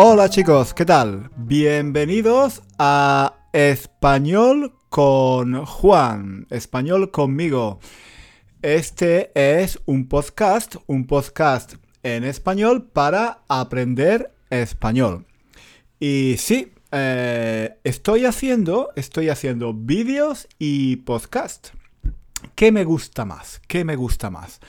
[0.00, 1.28] Hola chicos, ¿qué tal?
[1.36, 7.80] Bienvenidos a Español con Juan, Español conmigo.
[8.62, 11.74] Este es un podcast, un podcast
[12.04, 15.26] en español para aprender español.
[15.98, 21.70] Y sí, eh, estoy haciendo, estoy haciendo vídeos y podcast.
[22.54, 23.60] ¿Qué me gusta más?
[23.66, 24.60] ¿Qué me gusta más?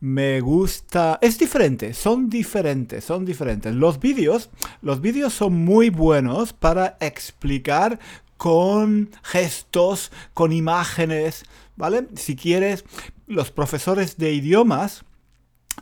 [0.00, 1.18] Me gusta...
[1.20, 3.74] Es diferente, son diferentes, son diferentes.
[3.74, 7.98] Los vídeos, los vídeos son muy buenos para explicar
[8.36, 11.44] con gestos, con imágenes,
[11.76, 12.06] ¿vale?
[12.14, 12.84] Si quieres,
[13.26, 15.04] los profesores de idiomas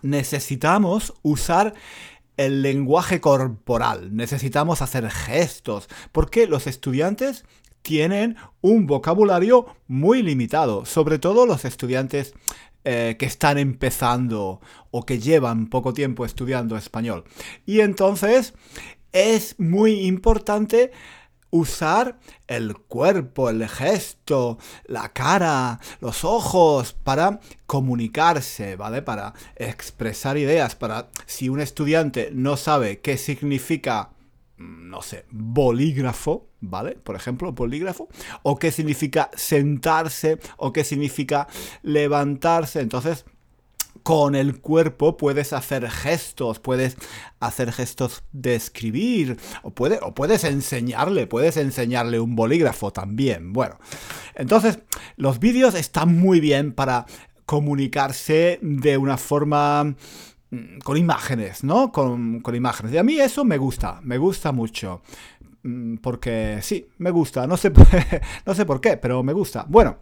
[0.03, 1.75] necesitamos usar
[2.39, 7.45] el lenguaje corporal, necesitamos hacer gestos, porque los estudiantes
[7.83, 12.35] tienen un vocabulario muy limitado, sobre todo los estudiantes
[12.89, 14.61] eh, que están empezando
[14.93, 17.25] o que llevan poco tiempo estudiando español.
[17.67, 18.55] Y entonces
[19.11, 20.93] es muy importante
[21.51, 29.03] usar el cuerpo, el gesto, la cara, los ojos para comunicarse, ¿vale?
[29.03, 34.11] Para expresar ideas, para si un estudiante no sabe qué significa
[34.59, 36.93] no sé, bolígrafo, ¿vale?
[36.93, 38.09] Por ejemplo, bolígrafo,
[38.43, 41.47] o qué significa sentarse, o qué significa
[41.83, 42.81] levantarse.
[42.81, 43.25] Entonces,
[44.03, 46.97] con el cuerpo puedes hacer gestos, puedes
[47.41, 53.53] hacer gestos de escribir, o, o puedes enseñarle, puedes enseñarle un bolígrafo también.
[53.53, 53.79] Bueno,
[54.35, 54.79] entonces
[55.17, 57.07] los vídeos están muy bien para
[57.47, 59.97] comunicarse de una forma mm,
[60.85, 61.93] con imágenes, ¿no?
[61.93, 62.93] Con, con, imágenes.
[62.93, 65.03] Y a mí eso me gusta, me gusta mucho.
[65.63, 67.47] Mm, porque sí, me gusta.
[67.47, 67.73] No sé,
[68.47, 69.67] no sé por qué, pero me gusta.
[69.69, 69.99] Bueno,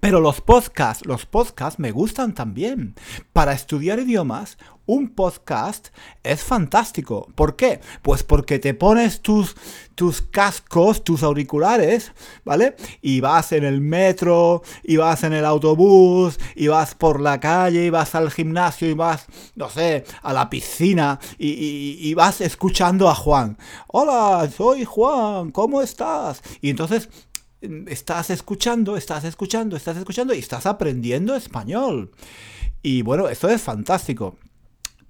[0.00, 2.94] pero los podcasts, los podcasts me gustan también.
[3.32, 4.58] Para estudiar idiomas,
[4.88, 5.88] un podcast
[6.22, 7.28] es fantástico.
[7.34, 7.80] ¿Por qué?
[8.00, 9.54] Pues porque te pones tus,
[9.94, 12.12] tus cascos, tus auriculares,
[12.42, 12.74] ¿vale?
[13.02, 17.84] Y vas en el metro, y vas en el autobús, y vas por la calle,
[17.84, 23.10] y vas al gimnasio, y vas, no sé, a la piscina, y, y vas escuchando
[23.10, 23.58] a Juan.
[23.88, 26.42] Hola, soy Juan, ¿cómo estás?
[26.62, 27.10] Y entonces
[27.88, 32.10] estás escuchando, estás escuchando, estás escuchando y estás aprendiendo español.
[32.82, 34.36] Y bueno, esto es fantástico.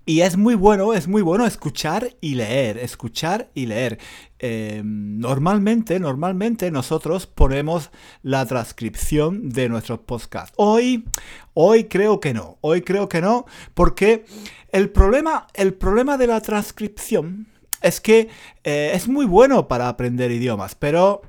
[0.09, 3.99] Y es muy bueno, es muy bueno escuchar y leer, escuchar y leer.
[4.39, 7.91] Em, normalmente, normalmente nosotros ponemos
[8.23, 10.55] la transcripción de nuestros podcasts.
[10.57, 11.05] Hoy,
[11.53, 14.25] hoy creo que no, hoy creo que no, porque
[14.73, 17.47] el problema, el problema de la transcripción
[17.83, 18.31] es que
[18.65, 21.21] eh, es muy bueno para aprender idiomas, pero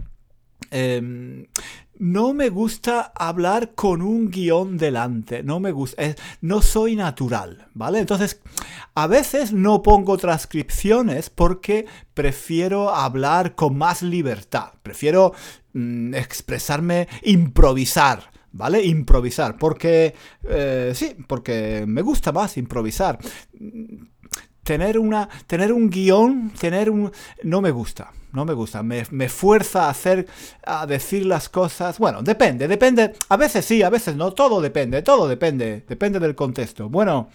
[0.72, 1.48] Em,
[2.00, 6.02] no me gusta hablar con un guion delante, no me gusta,
[6.42, 8.00] no soy natural, ¿vale?
[8.00, 8.42] Entonces,
[8.96, 15.34] a veces no pongo transcripciones porque prefiero hablar con más libertad, prefiero
[15.74, 18.32] mm, expresarme, improvisar.
[18.52, 18.84] ¿Vale?
[18.84, 23.20] Improvisar, porque eh, sí, porque me gusta más improvisar.
[24.64, 27.12] Tener, una, tener un guion, tener un...
[27.44, 30.28] no me gusta no me gusta, me, fuerza a hacer,
[30.66, 31.98] a decir las cosas.
[31.98, 36.36] Bueno, depende, depende, a veces sí, a veces no, todo depende, todo depende, depende del
[36.36, 36.90] contexto.
[36.90, 37.30] Bueno,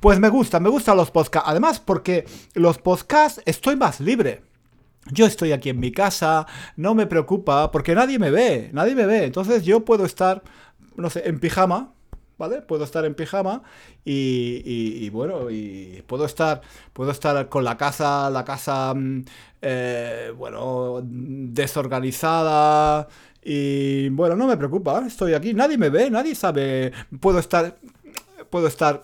[0.00, 4.42] pues me gusta, me gustan los podcasts, además porque los podcasts estoy más libre.
[5.10, 9.04] Yo estoy aquí en mi casa, no me preocupa, porque nadie me ve, nadie me
[9.04, 10.42] ve, entonces yo puedo estar,
[10.96, 11.92] no sé, en pijama,
[12.38, 12.62] ¿vale?
[12.62, 13.62] Puedo estar en pijama
[14.04, 16.62] y, bueno, y puedo estar,
[16.92, 19.24] puedo estar con la casa, la casa, mm,
[19.62, 23.08] eh, bueno, desorganizada
[23.42, 27.76] y bueno, no me preocupa, estoy aquí, nadie me ve, nadie sabe, puedo estar,
[28.50, 29.02] puedo estar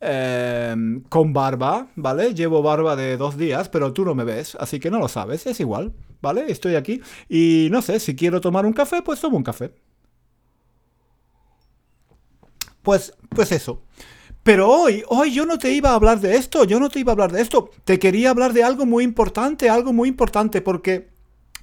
[0.00, 2.34] em, con barba, ¿vale?
[2.34, 5.46] Llevo barba de dos días, pero tú no me ves, así que no lo sabes,
[5.46, 5.92] es igual,
[6.22, 6.50] ¿vale?
[6.50, 9.72] Estoy aquí y no sé, si quiero tomar un café, pues tomo un café.
[12.82, 13.82] Pues, pues eso.
[14.42, 17.12] Pero hoy, hoy yo no te iba a hablar de esto, yo no te iba
[17.12, 17.70] a hablar de esto.
[17.84, 21.10] Te quería hablar de algo muy importante, algo muy importante, porque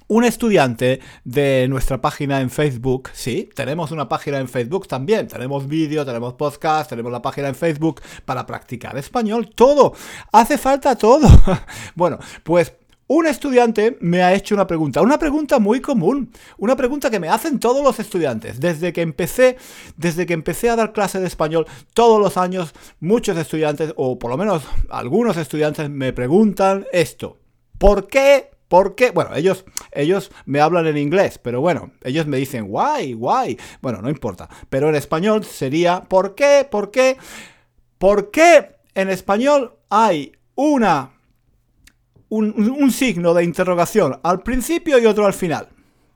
[0.08, 5.68] un estudiante de nuestra página en Facebook, sí, tenemos una página en Facebook también, tenemos
[5.68, 9.92] vídeo, tenemos podcast, tenemos la página en Facebook para practicar español, todo,
[10.32, 11.28] hace falta todo.
[11.94, 12.72] bueno, pues
[13.08, 17.28] un estudiante me ha hecho una pregunta, una pregunta muy común, una pregunta que me
[17.28, 18.60] hacen todos los estudiantes.
[18.60, 19.56] Desde que empecé,
[19.96, 24.30] desde que empecé a dar clase de español, todos los años, muchos estudiantes, o por
[24.30, 27.38] lo menos algunos estudiantes, me preguntan esto.
[27.78, 28.50] ¿Por qué?
[28.68, 29.10] ¿Por qué?
[29.10, 33.58] Bueno, ellos, ellos me hablan en inglés, pero bueno, ellos me dicen why, why.
[33.80, 34.50] Bueno, no importa.
[34.68, 36.68] Pero en español sería ¿por qué?
[36.70, 37.16] ¿Por qué?
[37.96, 41.17] ¿Por qué en español hay una
[42.28, 45.68] un, signo de interrogación al principio y otro al final.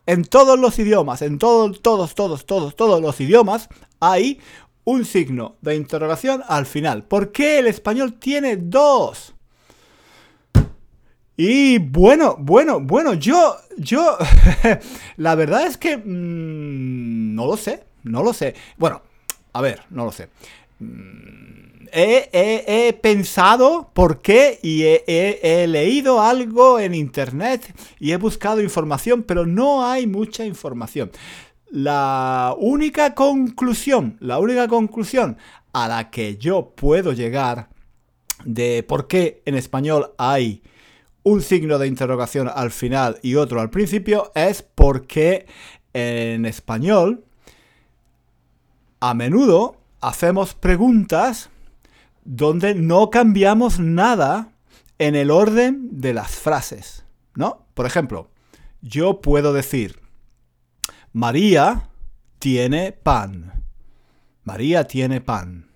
[0.07, 3.69] En todos los idiomas, en todos, todos, todos, todos, todos los idiomas
[4.01, 4.41] hay
[4.85, 7.05] un signo de interrogación al final.
[7.05, 9.35] ¿Por qué el español tiene dos?
[11.37, 14.19] Y bueno, bueno, bueno, yo, yo,
[15.17, 18.55] la verdad es que mm, no lo sé, no lo sé.
[18.77, 19.03] Bueno,
[19.53, 20.29] a ver, no lo sé.
[20.83, 29.23] Mm, he, pensado por qué y he, leído algo en internet y he buscado información,
[29.23, 31.11] pero no hay mucha información.
[31.71, 35.39] La única conclusión, la única conclusión
[35.73, 37.69] a la que yo puedo llegar
[38.45, 40.63] de por qué en español hay
[41.23, 45.47] un signo de interrogación al final y otro al principio es porque
[45.95, 47.25] en español
[49.01, 51.49] a menudo hacemos preguntas
[52.25, 54.53] donde no cambiamos nada
[54.99, 57.67] en el orden de las frases, ¿no?
[57.75, 58.31] Por ejemplo,
[58.83, 60.01] yo puedo decir,
[61.13, 61.89] María
[62.39, 63.65] tiene pan.
[64.45, 65.71] María tiene pan.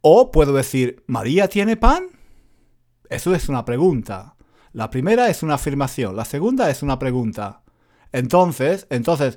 [0.00, 2.04] O puedo decir, ¿María tiene pan?
[3.08, 4.36] Eso es una pregunta.
[4.72, 7.62] La primera es una afirmación, la segunda es una pregunta.
[8.12, 9.36] Entonces, entonces,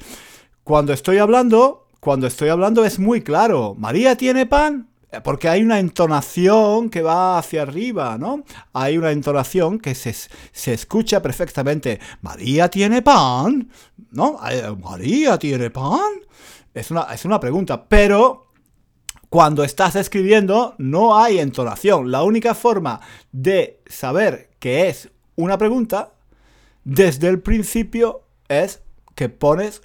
[0.64, 3.76] cuando estoy hablando, cuando estoy hablando es muy claro.
[3.78, 4.90] ¿María tiene pan?
[5.10, 8.44] Eh, porque hay una entonación que va hacia arriba, ¿no?
[8.74, 12.02] Hay una entonación que se, escucha perfectamente.
[12.22, 13.70] ¿María tiene pan?
[14.12, 14.38] ¿No?
[14.82, 16.12] ¿María tiene pan?
[16.74, 18.48] Es una, es una pregunta, pero
[19.30, 22.12] cuando estás escribiendo no hay entonación.
[22.12, 23.00] La única forma
[23.32, 26.12] de saber que es una pregunta
[26.84, 28.82] desde el principio es
[29.16, 29.84] que pones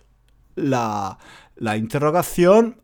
[0.56, 1.18] la,
[1.58, 2.81] la interrogación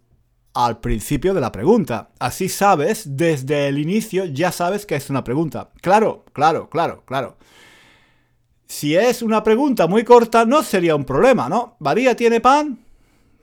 [0.52, 2.10] al principio de la pregunta.
[2.18, 5.70] Así sabes, desde el inicio ya sabes que es una pregunta.
[5.80, 7.36] Claro, claro, claro, claro.
[8.66, 11.76] Si es una pregunta muy corta, no sería un problema, ¿no?
[11.80, 12.78] ¿María tiene pan?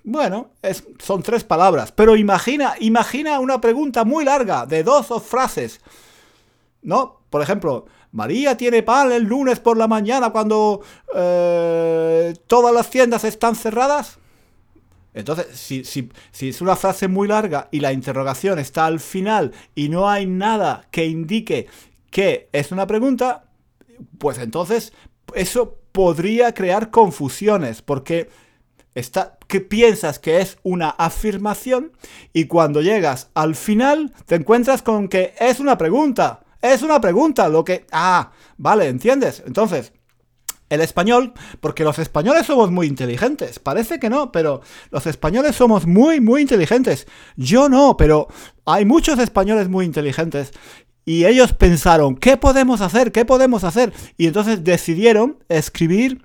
[0.04, 1.92] Bueno, es, son tres palabras.
[1.92, 5.80] Pero imagina, imagina una pregunta muy larga, de dos o frases.
[6.81, 7.22] ¿No?
[7.30, 10.81] Por ejemplo, ¿María tiene pan el lunes por la mañana cuando
[11.16, 14.18] eh, todas las tiendas están cerradas?
[15.13, 16.10] Entonces, si, si,
[16.50, 20.88] es una frase muy larga y la interrogación está al final y no hay nada
[20.92, 21.68] que indique
[22.10, 23.46] que es una pregunta,
[24.18, 24.94] pues entonces
[25.36, 28.30] eso podría crear confusiones porque
[28.96, 31.92] está, que piensas que es una afirmación
[32.34, 36.42] y cuando llegas al final te encuentras con que es una pregunta.
[36.62, 37.88] Es una pregunta, lo que...
[37.92, 39.42] Ah, vale, ¿entiendes?
[39.48, 39.94] Entonces,
[40.71, 43.59] el español, porque los españoles somos muy inteligentes.
[43.59, 47.07] Parece que no, pero los españoles somos muy, muy inteligentes.
[47.35, 48.29] Yo no, pero
[48.65, 50.53] hay muchos españoles muy inteligentes.
[51.03, 53.12] Y ellos pensaron, ¿qué podemos hacer?
[53.12, 53.91] ¿Qué podemos hacer?
[54.18, 56.23] Y entonces decidieron escribir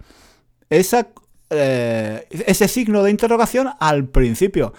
[0.70, 1.08] esa,
[1.50, 4.74] eh, ese signo de interrogación al principio.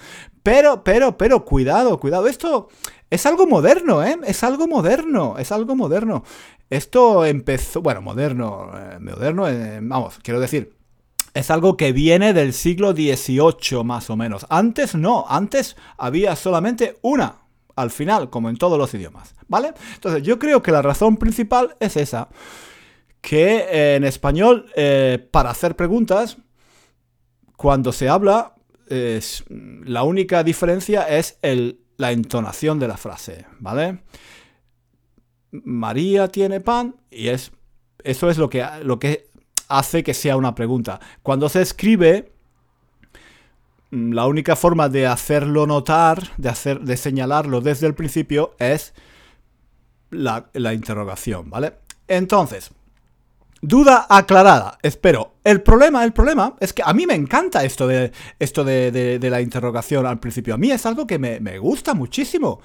[0.48, 2.26] Pero, pero, pero, cuidado, cuidado.
[2.26, 2.70] Esto
[3.10, 4.18] es algo moderno, ¿eh?
[4.26, 6.24] Es algo moderno, es algo moderno.
[6.70, 10.74] Esto empezó, bueno, moderno, eh, moderno, eh, vamos, quiero decir,
[11.34, 14.46] es algo que viene del siglo XVIII más o menos.
[14.50, 17.42] Antes no, antes había solamente una
[17.76, 19.74] al final, como en todos los idiomas, ¿vale?
[19.96, 22.30] Entonces yo creo que la razón principal es esa,
[23.20, 24.72] que eh, en español,
[25.30, 26.38] para hacer preguntas,
[27.58, 28.54] cuando se habla,
[28.90, 34.00] la única diferencia es el, la entonación de la frase, ¿vale?
[35.52, 37.52] María tiene pan y es
[38.04, 39.30] eso es lo que, lo que
[39.68, 41.00] hace que sea una pregunta.
[41.24, 42.32] Cuando se escribe,
[43.92, 48.94] la única forma de hacerlo notar, de, hacer, de señalarlo desde el principio, es
[50.10, 51.74] la, interrogación, ¿vale?
[52.08, 52.72] Entonces,
[53.62, 55.36] duda aclarada, espero.
[55.44, 59.42] El problema, el problema es que a mí me encanta esto de, esto de, la
[59.42, 60.54] interrogación al principio.
[60.54, 62.62] A mí es algo que me, me gusta muchísimo,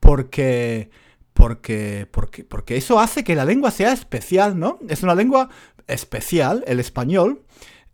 [0.00, 0.90] porque
[1.36, 4.78] porque, porque, porque eso hace que la lengua sea especial, ¿no?
[4.88, 5.50] Es una lengua
[5.86, 7.42] especial, el español,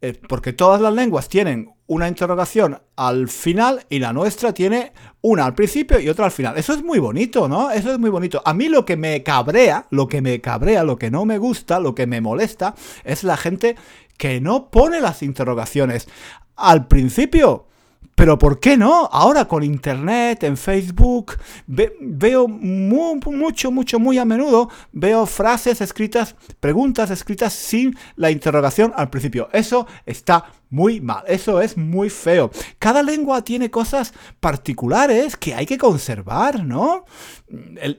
[0.01, 5.45] eh, porque todas las lenguas tienen una interrogación al final y la nuestra tiene una
[5.45, 6.57] al principio y otra al final.
[6.57, 7.71] Eso es muy bonito, ¿no?
[7.71, 8.41] Eso es muy bonito.
[8.47, 11.81] A mí lo que me cabrea, lo que me cabrea, lo que no me gusta,
[11.81, 13.77] lo que me molesta, es la gente
[14.17, 16.09] que no pone las interrogaciones
[16.57, 17.67] al principio.
[18.15, 19.09] Pero ¿por qué no?
[19.11, 27.11] Ahora con internet, en Facebook, veo mucho, mucho, muy a menudo, veo frases escritas, preguntas
[27.11, 29.49] escritas sin la interrogación al principio.
[29.53, 32.51] Eso está muy mal, eso es muy feo.
[32.79, 37.05] Cada lengua tiene cosas particulares que hay que conservar, ¿no?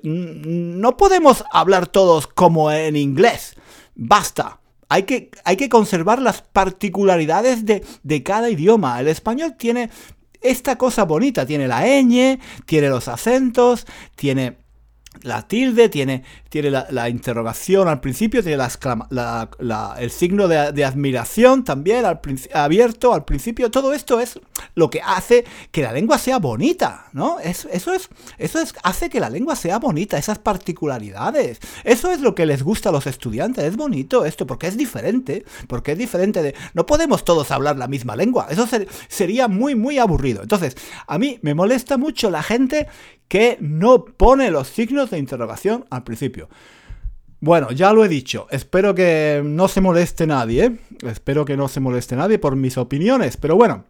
[0.03, 3.55] no podemos hablar todos como en inglés.
[3.95, 4.62] Basta.
[4.93, 8.99] Hay que, hay que conservar las particularidades de, de cada idioma.
[8.99, 9.89] El español tiene
[10.39, 14.57] esta cosa bonita, tiene la ñ, tiene los acentos, tiene
[15.23, 22.05] la tilde, tiene, tiene la, interrogación al principio, tiene la, el signo de, admiración también
[22.05, 22.21] al,
[22.53, 23.71] abierto al principio.
[23.71, 24.39] Todo esto es
[24.75, 27.39] lo que hace que la lengua sea bonita, ¿no?
[27.39, 31.59] eso, es, eso es, hace que la lengua sea bonita, esas particularidades.
[31.83, 33.63] Eso es lo que les gusta a los estudiantes.
[33.63, 36.55] Es bonito esto, porque es diferente, porque es diferente de...
[36.73, 38.47] No podemos todos hablar la misma lengua.
[38.49, 38.67] Eso
[39.07, 40.41] sería muy, muy aburrido.
[40.41, 40.75] Entonces,
[41.07, 42.87] a mí me molesta mucho la gente
[43.27, 46.49] que no pone los signos de interrogación al principio.
[47.39, 50.77] Bueno, ya lo he dicho, espero que no se moleste nadie, ¿eh?
[51.09, 53.83] espero que no se moleste nadie por mis opiniones, pero bueno.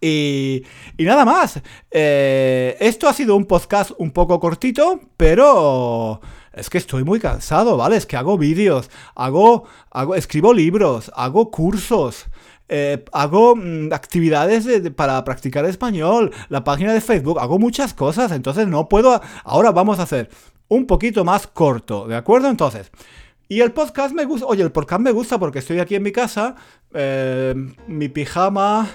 [0.00, 0.62] Y,
[0.98, 1.60] nada más,
[1.90, 6.20] eh, esto ha sido un podcast un poco cortito, pero
[6.52, 7.96] es que estoy muy cansado, ¿vale?
[7.96, 12.26] Es que hago vídeos, hago, hago, escribo libros, hago cursos,
[12.68, 18.68] eh, hago mm, actividades para practicar español, la página de Facebook, hago muchas cosas, entonces
[18.68, 19.20] no puedo...
[19.44, 20.28] Ahora vamos a hacer
[20.68, 22.48] un poquito más corto, ¿de acuerdo?
[22.48, 22.90] Entonces...
[23.48, 26.12] Y el podcast me gusta, oye, el podcast me gusta porque estoy aquí en mi
[26.12, 26.54] casa,
[26.92, 27.54] eh,
[27.86, 28.88] mi pijama,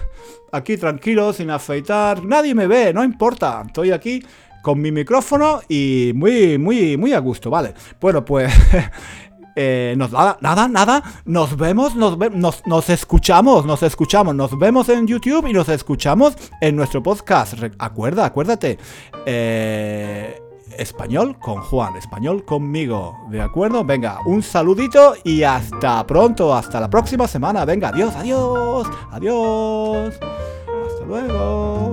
[0.51, 4.23] aquí tranquilo, sin afeitar, nadie me ve, no importa, estoy aquí
[4.61, 7.73] con mi micrófono y muy, muy, muy a gusto, ¿vale?
[8.01, 8.51] Bueno, pues
[9.61, 12.17] Eh, nos, nada, nada, nada, nos vemos, nos,
[12.65, 17.55] nos, escuchamos, nos escuchamos, nos vemos en YouTube y nos escuchamos en nuestro podcast.
[17.77, 18.77] acuerda, acuérdate.
[19.25, 23.83] Eh, español con Juan, español conmigo, ¿de acuerdo?
[23.83, 27.65] Venga, un saludito y hasta pronto, hasta la próxima semana.
[27.65, 30.19] Venga, adiós, adiós, adiós.
[30.87, 31.88] Hasta luego.